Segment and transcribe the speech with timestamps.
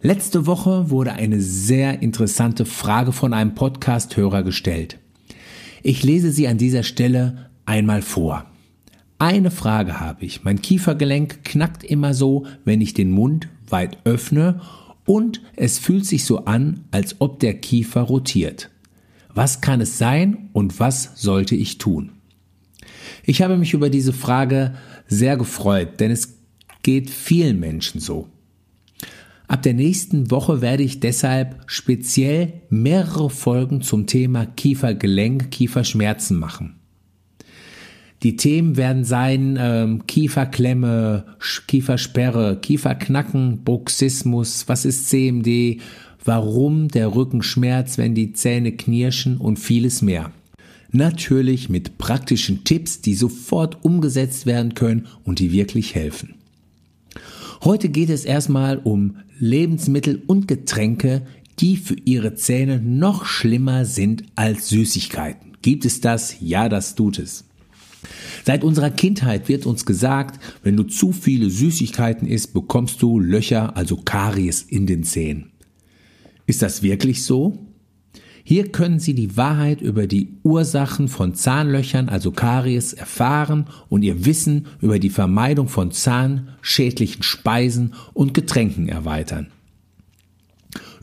[0.00, 4.96] Letzte Woche wurde eine sehr interessante Frage von einem Podcast-Hörer gestellt.
[5.82, 8.46] Ich lese sie an dieser Stelle einmal vor.
[9.18, 10.44] Eine Frage habe ich.
[10.44, 14.60] Mein Kiefergelenk knackt immer so, wenn ich den Mund weit öffne
[15.04, 18.70] und es fühlt sich so an, als ob der Kiefer rotiert.
[19.34, 22.12] Was kann es sein und was sollte ich tun?
[23.24, 24.74] Ich habe mich über diese Frage
[25.08, 26.38] sehr gefreut, denn es
[26.84, 28.28] geht vielen Menschen so.
[29.48, 36.74] Ab der nächsten Woche werde ich deshalb speziell mehrere Folgen zum Thema Kiefergelenk, Kieferschmerzen machen.
[38.22, 41.24] Die Themen werden sein ähm, Kieferklemme,
[41.66, 45.80] Kiefersperre, Kieferknacken, Bruxismus, was ist CMD,
[46.24, 50.30] warum der Rücken schmerzt, wenn die Zähne knirschen und vieles mehr.
[50.90, 56.37] Natürlich mit praktischen Tipps, die sofort umgesetzt werden können und die wirklich helfen.
[57.64, 61.26] Heute geht es erstmal um Lebensmittel und Getränke,
[61.58, 65.56] die für ihre Zähne noch schlimmer sind als Süßigkeiten.
[65.60, 66.36] Gibt es das?
[66.40, 67.44] Ja, das tut es.
[68.44, 73.76] Seit unserer Kindheit wird uns gesagt, wenn du zu viele Süßigkeiten isst, bekommst du Löcher,
[73.76, 75.50] also Karies in den Zähnen.
[76.46, 77.58] Ist das wirklich so?
[78.48, 84.24] Hier können Sie die Wahrheit über die Ursachen von Zahnlöchern, also Karies, erfahren und Ihr
[84.24, 89.48] Wissen über die Vermeidung von zahnschädlichen Speisen und Getränken erweitern.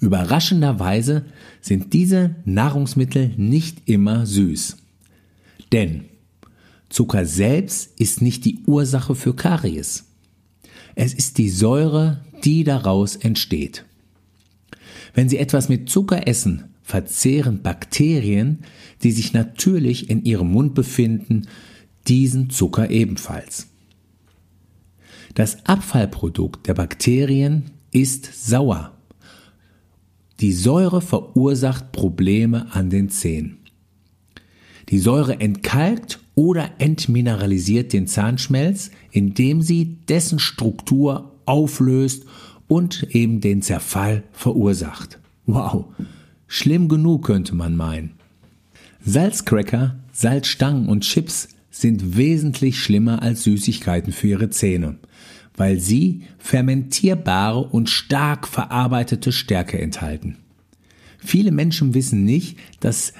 [0.00, 1.26] Überraschenderweise
[1.60, 4.78] sind diese Nahrungsmittel nicht immer süß.
[5.70, 6.06] Denn
[6.88, 10.06] Zucker selbst ist nicht die Ursache für Karies.
[10.94, 13.84] Es ist die Säure, die daraus entsteht.
[15.12, 18.60] Wenn Sie etwas mit Zucker essen, verzehren Bakterien,
[19.02, 21.48] die sich natürlich in Ihrem Mund befinden,
[22.06, 23.68] diesen Zucker ebenfalls.
[25.34, 28.92] Das Abfallprodukt der Bakterien ist sauer.
[30.40, 33.58] Die Säure verursacht Probleme an den Zähnen.
[34.90, 42.26] Die Säure entkalkt oder entmineralisiert den Zahnschmelz, indem sie dessen Struktur auflöst
[42.68, 45.18] und eben den Zerfall verursacht.
[45.46, 45.86] Wow,
[46.46, 48.12] schlimm genug könnte man meinen.
[49.04, 54.96] Salzcracker, Salzstangen und Chips sind wesentlich schlimmer als Süßigkeiten für ihre Zähne,
[55.56, 60.38] weil sie fermentierbare und stark verarbeitete Stärke enthalten.
[61.18, 63.12] Viele Menschen wissen nicht, dass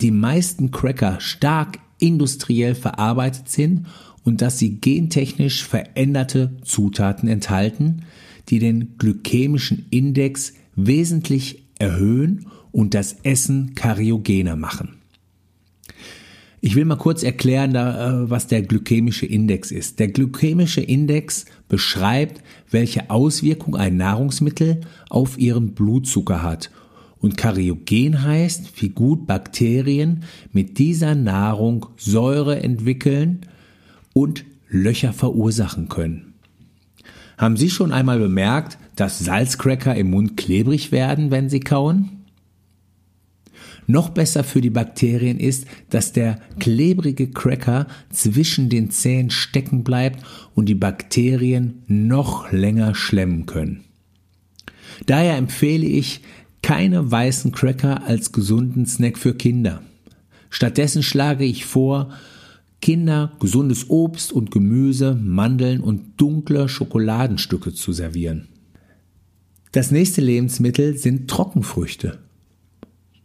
[0.00, 3.86] die meisten Cracker stark industriell verarbeitet sind
[4.24, 8.02] und dass sie gentechnisch veränderte Zutaten enthalten,
[8.48, 14.96] die den glykämischen Index wesentlich erhöhen und das Essen kariogener machen.
[16.60, 19.98] Ich will mal kurz erklären, äh, was der glykämische Index ist.
[19.98, 24.80] Der glykämische Index beschreibt, welche Auswirkung ein Nahrungsmittel
[25.10, 26.70] auf ihren Blutzucker hat
[27.18, 33.40] und kariogen heißt, wie gut Bakterien mit dieser Nahrung Säure entwickeln
[34.14, 36.32] und Löcher verursachen können.
[37.36, 42.24] Haben Sie schon einmal bemerkt, dass Salzcracker im Mund klebrig werden, wenn Sie kauen?
[43.86, 50.24] Noch besser für die Bakterien ist, dass der klebrige Cracker zwischen den Zähnen stecken bleibt
[50.54, 53.84] und die Bakterien noch länger schlemmen können.
[55.06, 56.20] Daher empfehle ich,
[56.62, 59.82] keine weißen Cracker als gesunden Snack für Kinder.
[60.48, 62.10] Stattdessen schlage ich vor,
[62.80, 68.48] Kinder gesundes Obst und Gemüse, Mandeln und dunkle Schokoladenstücke zu servieren.
[69.74, 72.20] Das nächste Lebensmittel sind Trockenfrüchte.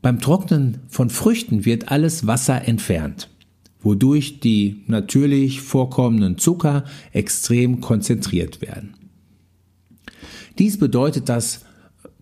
[0.00, 3.30] Beim Trocknen von Früchten wird alles Wasser entfernt,
[3.80, 8.94] wodurch die natürlich vorkommenden Zucker extrem konzentriert werden.
[10.58, 11.64] Dies bedeutet, dass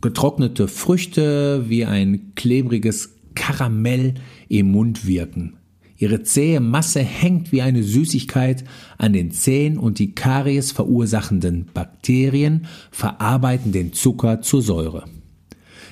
[0.00, 4.14] getrocknete Früchte wie ein klebriges Karamell
[4.48, 5.54] im Mund wirken.
[6.04, 8.64] Ihre zähe Masse hängt wie eine Süßigkeit
[8.98, 15.06] an den Zähnen und die Karies verursachenden Bakterien verarbeiten den Zucker zur Säure.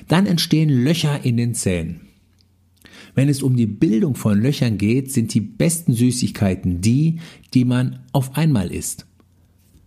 [0.07, 2.01] Dann entstehen Löcher in den Zähnen.
[3.15, 7.17] Wenn es um die Bildung von Löchern geht, sind die besten Süßigkeiten die,
[7.55, 9.07] die man auf einmal isst.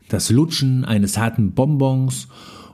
[0.08, 2.26] Das Lutschen eines harten Bonbons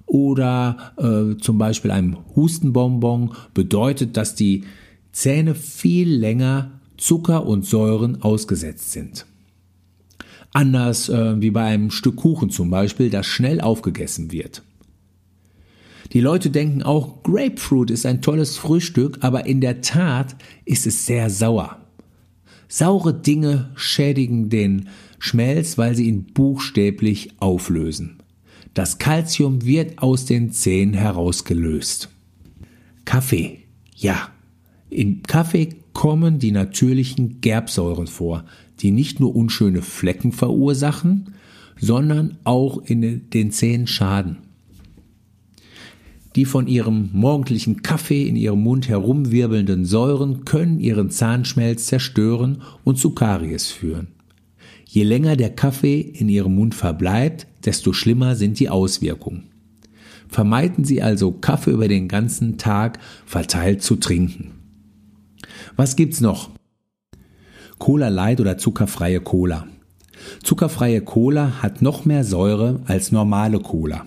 [0.06, 4.64] oder äh, zum Beispiel einem Hustenbonbon bedeutet, dass die
[5.12, 9.26] Zähne viel länger Zucker und Säuren ausgesetzt sind.
[10.52, 14.62] Anders äh, wie bei einem Stück Kuchen zum Beispiel, das schnell aufgegessen wird.
[16.12, 21.04] Die Leute denken auch, Grapefruit ist ein tolles Frühstück, aber in der Tat ist es
[21.04, 21.78] sehr sauer.
[22.68, 24.88] Saure Dinge schädigen den
[25.18, 28.18] Schmelz, weil sie ihn buchstäblich auflösen.
[28.74, 32.10] Das Calcium wird aus den Zähnen herausgelöst.
[33.04, 33.58] Kaffee.
[33.96, 34.28] Ja.
[34.88, 38.44] In Kaffee kommen die natürlichen Gerbsäuren vor,
[38.80, 41.34] die nicht nur unschöne Flecken verursachen,
[41.78, 44.38] sondern auch in den Zähnen schaden.
[46.34, 52.98] Die von ihrem morgendlichen Kaffee in ihrem Mund herumwirbelnden Säuren können ihren Zahnschmelz zerstören und
[52.98, 54.08] zu Karies führen.
[54.86, 59.44] Je länger der Kaffee in ihrem Mund verbleibt, desto schlimmer sind die Auswirkungen.
[60.28, 64.61] Vermeiden Sie also Kaffee über den ganzen Tag verteilt zu trinken.
[65.76, 66.50] Was gibt's noch?
[67.78, 69.66] Cola Light oder zuckerfreie Cola.
[70.42, 74.06] Zuckerfreie Cola hat noch mehr Säure als normale Cola.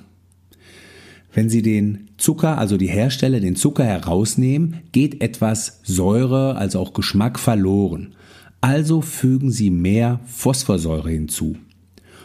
[1.34, 6.94] Wenn Sie den Zucker, also die Hersteller, den Zucker herausnehmen, geht etwas Säure, also auch
[6.94, 8.16] Geschmack verloren.
[8.62, 11.58] Also fügen Sie mehr Phosphorsäure hinzu.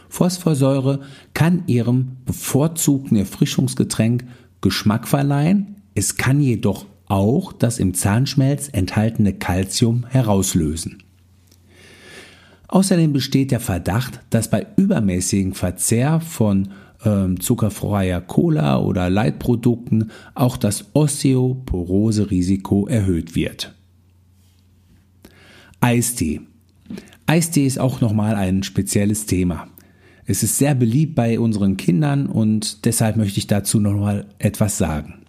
[0.07, 1.01] Phosphorsäure
[1.33, 4.25] kann Ihrem bevorzugten Erfrischungsgetränk
[4.61, 11.03] Geschmack verleihen, es kann jedoch auch das im Zahnschmelz enthaltene Calcium herauslösen.
[12.69, 16.69] Außerdem besteht der Verdacht, dass bei übermäßigem Verzehr von
[17.03, 23.75] ähm, zuckerfreier Cola oder Leitprodukten auch das Osteoporose-Risiko erhöht wird.
[25.81, 26.39] Eistee.
[27.25, 29.67] Eistee ist auch nochmal ein spezielles Thema.
[30.25, 35.20] Es ist sehr beliebt bei unseren Kindern und deshalb möchte ich dazu nochmal etwas sagen.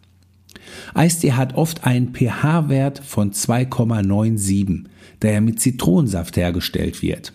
[0.94, 4.84] Eistee hat oft einen pH-Wert von 2,97,
[5.22, 7.32] der mit Zitronensaft hergestellt wird.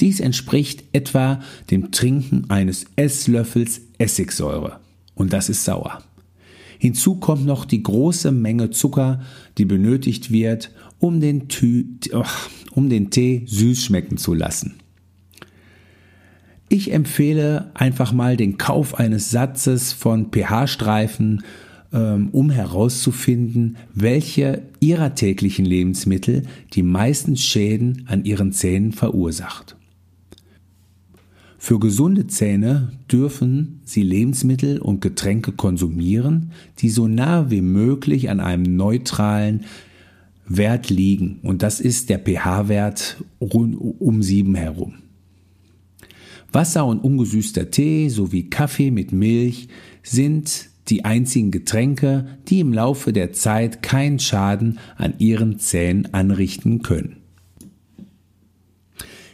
[0.00, 1.40] Dies entspricht etwa
[1.70, 4.80] dem Trinken eines Esslöffels Essigsäure.
[5.14, 6.02] Und das ist sauer.
[6.78, 9.22] Hinzu kommt noch die große Menge Zucker,
[9.56, 11.84] die benötigt wird, um den, Tü
[12.72, 14.74] um den Tee süß schmecken zu lassen.
[16.68, 21.44] Ich empfehle einfach mal den Kauf eines Satzes von pH-Streifen,
[21.92, 26.42] um herauszufinden, welche ihrer täglichen Lebensmittel
[26.74, 29.76] die meisten Schäden an ihren Zähnen verursacht.
[31.58, 38.40] Für gesunde Zähne dürfen Sie Lebensmittel und Getränke konsumieren, die so nah wie möglich an
[38.40, 39.64] einem neutralen
[40.46, 41.40] Wert liegen.
[41.42, 44.94] Und das ist der pH-Wert um 7 herum.
[46.52, 49.68] Wasser und ungesüßter Tee sowie Kaffee mit Milch
[50.02, 56.82] sind die einzigen Getränke, die im Laufe der Zeit keinen Schaden an ihren Zähnen anrichten
[56.82, 57.16] können.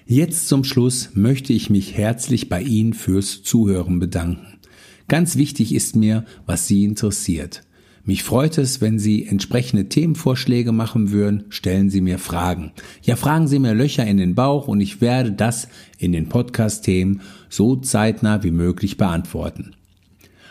[0.07, 4.59] Jetzt zum Schluss möchte ich mich herzlich bei Ihnen fürs Zuhören bedanken.
[5.09, 7.63] Ganz wichtig ist mir, was Sie interessiert.
[8.05, 12.73] Mich freut es, wenn Sie entsprechende Themenvorschläge machen würden, stellen Sie mir Fragen.
[13.03, 17.21] Ja, fragen Sie mir Löcher in den Bauch und ich werde das in den Podcast-Themen
[17.49, 19.77] so zeitnah wie möglich beantworten.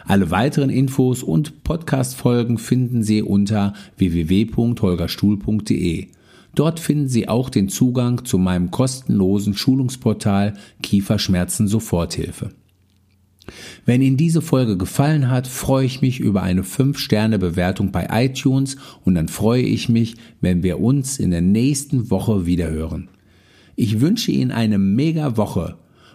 [0.05, 6.07] Alle weiteren Infos und Podcast-Folgen finden Sie unter www.holgerstuhl.de.
[6.55, 12.49] Dort finden Sie auch den Zugang zu meinem kostenlosen Schulungsportal Kieferschmerzen Soforthilfe.
[13.85, 19.15] Wenn Ihnen diese Folge gefallen hat, freue ich mich über eine 5-Sterne-Bewertung bei iTunes und
[19.15, 23.09] dann freue ich mich, wenn wir uns in der nächsten Woche wiederhören.
[23.75, 25.77] Ich wünsche Ihnen eine mega Woche.